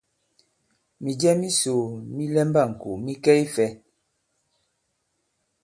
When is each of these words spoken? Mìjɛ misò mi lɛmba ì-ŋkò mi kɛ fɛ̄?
Mìjɛ 1.03 1.31
misò 1.41 1.73
mi 2.15 2.23
lɛmba 2.33 2.61
ì-ŋkò 2.65 2.89
mi 3.03 3.13
kɛ 3.23 3.33
fɛ̄? 3.53 3.69